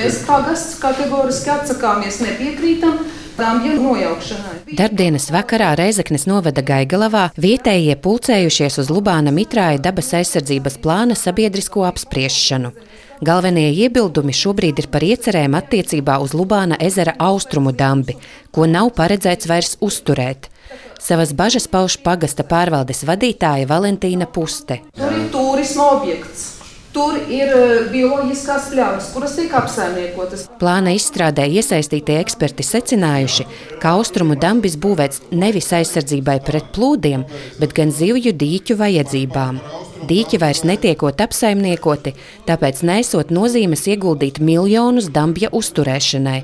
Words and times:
Mēs 0.00 0.22
pagasts 0.24 0.78
kategoriski 0.80 1.50
atsakāmies, 1.52 2.22
nepiekrītam. 2.24 3.02
Darbdienas 4.76 5.30
vakarā 5.32 5.70
Reizeknes 5.78 6.26
novada 6.28 6.60
Gaigalavā 6.64 7.22
vietējie 7.40 7.94
pulcējušies 8.04 8.76
uz 8.82 8.90
Lubāna 8.92 9.32
Mitrāja 9.32 9.80
dabas 9.80 10.10
aizsardzības 10.18 10.76
plāna 10.84 11.16
sabiedrisko 11.16 11.86
apspriešanu. 11.88 12.74
Galvenie 13.24 13.70
iebildumi 13.72 14.36
šobrīd 14.36 14.84
ir 14.84 14.90
par 14.92 15.04
iecerēm 15.08 15.56
attiecībā 15.56 16.18
uz 16.20 16.36
Lubāna 16.36 16.76
ezera 16.84 17.16
austrumu 17.16 17.72
dambi, 17.72 18.16
ko 18.52 18.68
nav 18.68 18.92
paredzēts 18.96 19.48
vairs 19.48 19.76
uzturēt. 19.80 20.48
Savas 21.00 21.32
bažas 21.32 21.68
pauž 21.68 21.96
pagasta 22.04 22.44
pārvaldes 22.44 23.04
vadītāja 23.08 23.68
Valentīna 23.68 24.28
Puste. 24.28 24.82
Tur 24.96 25.16
ir 25.16 25.28
turisma 25.32 25.92
objekts. 25.96 26.59
Tur 26.90 27.14
ir 27.30 27.50
e, 27.54 27.66
bioloģiskās 27.92 28.64
pļavas, 28.72 29.10
kuras 29.14 29.36
tiek 29.38 29.52
apsaimniekotas. 29.54 30.48
Plāna 30.58 30.90
izstrādē 30.96 31.44
iesaistītie 31.46 32.16
eksperti 32.18 32.66
secinājuši, 32.66 33.46
ka 33.82 33.92
austrumu 33.98 34.34
dambis 34.34 34.74
būvēts 34.80 35.22
nevis 35.30 35.70
aizsardzībai 35.78 36.40
pret 36.46 36.72
plūdiem, 36.74 37.22
bet 37.62 37.76
gan 37.76 37.94
zivju 37.94 38.34
dīķu 38.34 38.74
vajadzībām. 38.80 39.60
Dīķi 40.10 40.40
vairs 40.42 40.64
netiekot 40.66 41.22
apsaimniekoti, 41.22 42.14
tāpēc 42.48 42.82
nesot 42.88 43.30
nozīmes 43.30 43.86
ieguldīt 43.92 44.40
miljonus 44.42 45.12
dambja 45.14 45.52
uzturēšanai. 45.54 46.40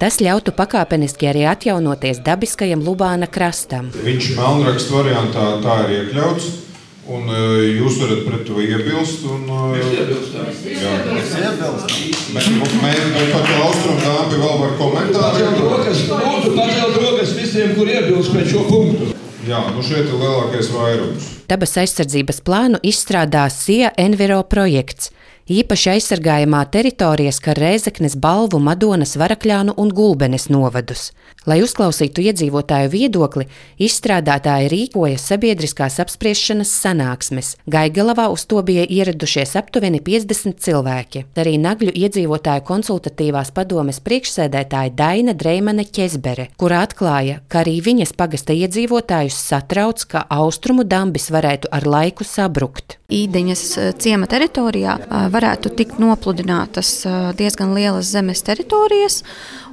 Tas 0.00 0.16
ļautu 0.24 0.56
pakāpeniski 0.56 1.28
arī 1.28 1.44
atjaunoties 1.50 2.22
dabiskajam 2.24 2.80
Lubāna 2.86 3.28
krastam. 3.28 3.92
Viņš 4.00 4.32
melnrakstu 4.38 4.96
variantā 4.96 5.52
tā 5.60 5.78
ir 5.84 5.96
iekļauts. 5.98 6.69
Un 7.10 7.26
jūs 7.26 7.96
varat 7.98 8.20
pret 8.22 8.42
to 8.46 8.60
iebilst. 8.62 9.24
Un, 9.26 9.48
mēs 9.74 9.88
iebilstam. 9.96 10.50
Jā, 10.70 10.92
mēs 11.08 11.32
iebilstam. 11.40 11.96
Mēs 12.36 13.32
par 13.32 13.48
to 13.48 13.56
austrumu 13.64 14.04
dāmpi 14.04 14.38
vēl 14.38 14.60
var 14.60 14.76
komentēt. 14.78 15.56
Lūdzu, 15.58 16.52
pacelt 16.54 17.00
rokas 17.02 17.34
visiem, 17.34 17.74
kur 17.74 17.90
iebilst 17.90 18.30
pret 18.34 18.52
šo 18.52 18.62
punktu. 18.68 19.10
Jā, 19.48 19.64
nu 19.74 19.82
šeit 19.82 20.04
ir 20.04 20.20
lielākais 20.20 20.68
vairums. 20.70 21.28
Dabas 21.50 21.72
aizsardzības 21.82 22.42
plānu 22.46 22.78
izstrādā 22.86 23.48
SIA 23.50 23.90
Enviro 23.98 24.42
projekts. 24.46 25.10
Īpaši 25.50 25.88
aizsargājamā 25.96 26.60
teritorija 26.70 27.32
skar 27.34 27.58
Rēzeknes, 27.58 28.14
Balvu, 28.22 28.60
Madonas, 28.62 29.16
Varakļānu 29.18 29.72
un 29.82 29.88
Gulbenes 29.90 30.44
novadus. 30.46 31.08
Lai 31.50 31.56
uzklausītu 31.64 32.22
iedzīvotāju 32.22 32.90
viedokli, 32.92 33.48
izstrādātāji 33.82 34.68
rīkoja 34.70 35.18
sabiedriskās 35.18 35.96
apspriešanas 36.04 36.70
sanāksmes. 36.84 37.48
Gaigalavā 37.66 38.28
uz 38.30 38.44
to 38.46 38.62
bija 38.62 38.84
ieradušies 38.86 39.56
aptuveni 39.58 39.98
50 40.06 40.60
cilvēki. 40.62 41.24
Arī 41.42 41.56
Nagļu 41.64 41.96
iedzīvotāju 41.98 42.62
konsultatīvās 42.70 43.50
padomes 43.56 43.98
priekšsēdētāja 44.06 44.94
Daina 44.94 45.34
Dreimane 45.34 45.88
Ķezbere, 45.88 46.50
kura 46.62 46.84
atklāja, 46.86 47.40
ka 47.50 47.64
arī 47.64 47.80
viņas 47.88 48.14
pagasta 48.14 48.54
iedzīvotājus 48.54 49.42
satrauc, 49.50 50.06
ka 50.14 50.24
austrumu 50.30 50.86
dambis 50.86 51.26
varētu 51.34 51.74
ar 51.74 51.90
laiku 51.90 52.28
sabrukt. 52.28 53.00
Īdeņas 53.10 53.66
ciema 53.98 54.30
teritorijā 54.30 55.00
varētu 55.40 55.72
tikt 55.78 55.98
nopludinātas 56.02 56.92
diezgan 57.38 57.72
lielas 57.76 58.12
zemes 58.12 58.44
teritorijas, 58.44 59.22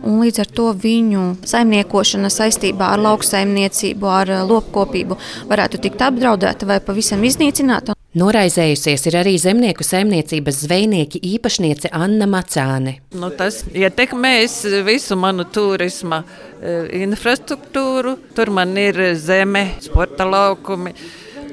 un 0.05 0.21
līdz 0.23 0.41
ar 0.45 0.51
to 0.59 0.71
viņu 0.87 1.25
saimniekošana 1.47 2.31
saistībā 2.31 2.93
ar 2.95 3.03
lauksaimniecību, 3.03 4.07
ar 4.07 4.33
lopkopību 4.47 5.19
varētu 5.51 5.83
tikt 5.83 6.03
apdraudēta 6.07 6.69
vai 6.69 6.79
pavisam 6.83 7.23
iznīcināta. 7.27 7.97
Noraizējusies 8.17 9.03
ir 9.11 9.17
arī 9.19 9.35
zemnieku 9.37 9.85
saimniecības 9.85 10.63
zvejnieki 10.63 11.19
īpašniece 11.35 11.91
Anna 11.93 12.25
Macāne. 12.29 12.95
Nu, 13.13 13.29
tas 13.29 13.59
ietekmēs 13.77 14.63
visu 14.87 15.17
manu 15.19 15.45
turisma 15.53 16.23
infrastruktūru. 16.97 18.15
Tur 18.33 18.53
man 18.55 18.73
ir 18.81 18.97
zeme, 19.21 19.67
sporta 19.85 20.25
laukumi 20.25 20.95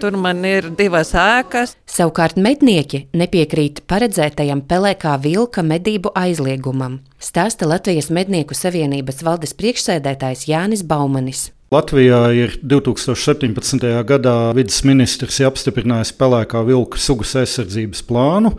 Tur 0.05 0.19
man 0.21 0.43
ir 0.45 0.67
divas 0.77 1.15
ēkas. 1.17 1.71
Savukārt 1.89 2.37
mednieki 2.37 3.07
nepiekrīt 3.17 3.79
paredzētajam 3.89 4.61
pelēkā 4.69 5.15
vilka 5.25 5.63
medību 5.65 6.11
aizliegumam, 6.21 6.99
stāsta 7.17 7.65
Latvijas 7.65 8.11
Mednieku 8.13 8.53
Savienības 8.53 9.25
valdes 9.25 9.57
priekšsēdētājs 9.57 10.45
Jānis 10.51 10.85
Baumanis. 10.85 11.47
Latvijā 11.73 12.19
ir 12.37 12.59
2017. 12.61 13.89
gadā 14.05 14.37
vidas 14.53 14.83
ministrs 14.85 15.41
apstiprinājis 15.49 16.13
pelēkā 16.21 16.61
vilka 16.69 17.01
sugas 17.01 17.33
aizsardzības 17.41 18.05
plānu, 18.05 18.53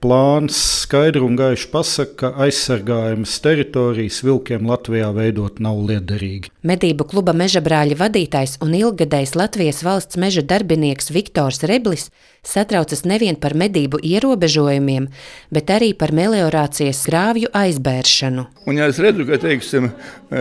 Plāns 0.00 0.56
skaidri 0.86 1.20
un 1.20 1.34
gaiši 1.36 1.66
pasaka, 1.68 2.14
ka 2.16 2.28
aizsargājamas 2.46 3.34
teritorijas 3.44 4.22
vilkiem 4.24 4.64
Latvijā 4.70 5.10
veidot 5.12 5.58
nav 5.60 5.82
liederīgi. 5.90 6.48
Medību 6.64 7.04
kluba 7.10 7.34
meža 7.36 7.60
brāļa 7.60 7.98
vadītājs 8.00 8.56
un 8.64 8.72
ilgadējs 8.78 9.34
Latvijas 9.36 9.82
valsts 9.84 10.16
meža 10.16 10.40
darbinieks 10.40 11.12
Viktors 11.12 11.60
Reblis 11.68 12.08
satraucas 12.46 13.04
nevien 13.04 13.36
par 13.36 13.54
medību 13.58 14.00
ierobežojumiem, 14.04 15.08
bet 15.52 15.70
arī 15.72 15.92
par 15.98 16.12
meliorācijas 16.16 17.02
grāvju 17.08 17.50
aizbēršanu. 17.56 18.46
Un, 18.66 18.80
ja 18.80 18.88
es 18.90 19.00
redzu, 19.02 19.26
ka 19.28 19.38
teiksim, 19.42 19.90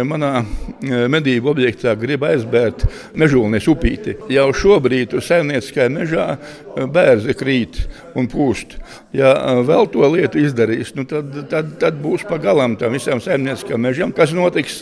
manā 0.07 0.31
e, 0.39 1.03
medību 1.11 1.51
objektā 1.51 1.95
grib 1.99 2.23
aizbērt 2.27 2.85
mežulnies 3.19 3.67
upīti, 3.71 4.15
jau 4.31 4.47
šobrīd 4.55 5.17
uz 5.19 5.27
saimnieciskajā 5.29 5.89
mežā 5.93 6.27
e, 6.35 6.87
bērzi 6.87 7.35
krīt 7.39 7.83
un 8.19 8.31
pūst. 8.31 8.77
Ja 9.15 9.33
vēl 9.67 9.89
to 9.93 10.07
lietu 10.13 10.41
izdarīs, 10.41 10.93
nu 10.97 11.05
tad, 11.09 11.33
tad, 11.51 11.73
tad 11.81 11.99
būs 12.01 12.25
pagalam 12.29 12.75
tam 12.79 12.95
visam 12.95 13.21
saimnieciskajam 13.23 13.83
mežam. 13.83 14.13
Kas 14.15 14.33
notiks 14.35 14.79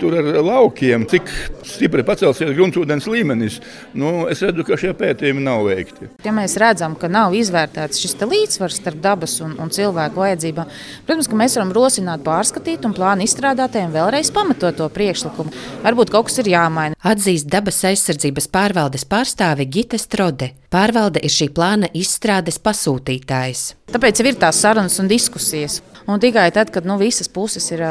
tur 0.00 0.16
ar 0.18 0.28
laukiem, 0.44 1.06
cik 1.10 1.30
stipri 1.66 2.04
pacelsies 2.06 2.54
gruntsūdens 2.56 3.08
līmenis, 3.10 3.60
nu, 3.98 4.26
es 4.30 4.42
redzu, 4.44 4.66
ka 4.66 4.78
šie 4.80 4.94
pētījumi 4.98 5.44
nav 5.44 5.66
veikti. 5.68 6.10
Ja 6.26 6.34
mēs 6.36 6.58
redzam, 6.60 6.96
ka 6.98 7.10
nav 7.12 7.36
izvērtēts 7.38 8.02
šis 8.02 8.16
līdzsvars 8.18 8.80
starp 8.82 9.02
dabas 9.04 9.38
un, 9.44 9.54
un 9.60 9.72
cilvēku 9.74 10.22
vajadzībām, 10.22 10.70
protams, 11.06 11.30
mēs 11.42 11.58
varam 11.58 11.74
rosināt, 11.76 12.24
pārskatīt 12.26 12.86
un 12.88 12.96
plānu 12.96 13.26
izstrādātājiem 13.26 13.94
vēlreiz 13.94 14.32
pamatot 14.34 14.76
to 14.78 14.88
priekšlikumu. 14.92 15.54
Varbūt 15.86 16.12
kaut 16.14 16.28
kas 16.30 16.40
ir 16.42 16.52
jāmaina. 16.54 16.98
Atzīst 17.08 17.48
dabas 17.50 17.80
aizsardzības 17.88 18.50
pārvaldes 18.52 19.06
pārstāve 19.08 19.68
Gita 19.70 20.00
Strode. 20.00 20.52
Pārvalde 20.68 21.22
ir 21.24 21.32
šī 21.32 21.46
plāna 21.56 21.88
izstrādes 21.96 22.58
pasūtītājs. 22.60 23.62
Tāpēc 23.88 24.07
ir 24.08 24.38
tās 24.40 24.56
sarunas 24.62 24.96
un 25.02 25.08
diskusijas. 25.10 25.82
Un 26.08 26.20
tikai 26.20 26.46
tad, 26.56 26.70
kad 26.72 26.86
nu, 26.88 26.96
visas 26.96 27.28
puses 27.28 27.66
ir 27.74 27.82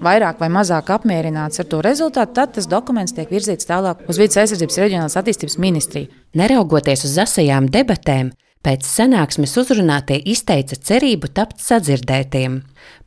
vairāk 0.00 0.40
vai 0.40 0.48
mazāk 0.48 0.88
apmierināts 0.94 1.60
ar 1.60 1.68
to 1.68 1.82
rezultātu, 1.84 2.32
tad 2.38 2.54
tas 2.56 2.68
dokuments 2.70 3.12
tiek 3.12 3.28
virzīts 3.28 3.68
tālāk 3.68 4.00
uz 4.08 4.16
Vides 4.16 4.38
aizsardzības 4.40 4.78
reģionālās 4.80 5.18
attīstības 5.20 5.58
ministriju. 5.60 6.08
Neraugoties 6.40 7.04
uz 7.04 7.18
asajām 7.26 7.68
debatēm, 7.68 8.32
pēc 8.64 8.88
sanāksmes 8.88 9.52
uzrunātie 9.60 10.16
izteica 10.32 10.80
cerību 10.88 11.28
tapt 11.36 11.60
sadzirdētiem. 11.60 12.62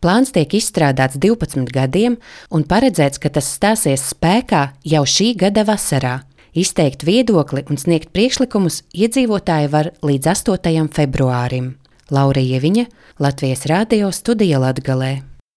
Plāns 0.06 0.36
tiek 0.38 0.54
izstrādāts 0.62 1.18
12 1.18 1.74
gadiem 1.74 2.20
un 2.54 2.70
paredzēts, 2.70 3.18
ka 3.18 3.34
tas 3.34 3.50
stāsies 3.58 4.06
spēkā 4.14 4.68
jau 4.86 5.06
šī 5.18 5.34
gada 5.42 5.66
vasarā. 5.66 6.20
Izteikt 6.54 7.02
viedokli 7.10 7.66
un 7.70 7.82
sniegt 7.82 8.14
priekšlikumus 8.14 8.84
iedzīvotāji 8.94 9.74
var 9.74 9.96
līdz 10.06 10.36
8. 10.38 10.90
februārim. 10.94 11.79
Laura 12.10 12.42
Ieviņa, 12.42 12.86
Latvijas 13.22 13.66
Rādio 13.70 14.12
studija 14.16 14.60
Latgalē. 14.62 15.29